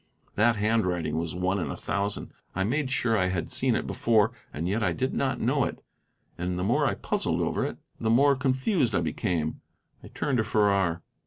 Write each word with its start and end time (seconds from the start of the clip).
That 0.33 0.55
handwriting 0.55 1.19
was 1.19 1.35
one 1.35 1.59
in 1.59 1.69
a 1.69 1.77
thousand. 1.77 2.33
I 2.55 2.63
made 2.63 2.89
sure 2.89 3.15
I 3.15 3.27
had 3.27 3.51
seen 3.51 3.75
it 3.75 3.85
before, 3.85 4.31
and 4.51 4.67
yet 4.67 4.81
I 4.83 4.93
did 4.93 5.13
not 5.13 5.39
know 5.39 5.63
it; 5.65 5.83
and 6.39 6.57
the 6.57 6.63
more 6.63 6.87
I 6.87 6.95
puzzled 6.95 7.39
over 7.39 7.63
it 7.65 7.77
the 7.99 8.09
more 8.09 8.35
confused 8.35 8.95
I 8.95 9.01
became. 9.01 9.61
I 10.03 10.07
turned 10.07 10.39
to 10.39 10.43
Farrar. 10.43 11.03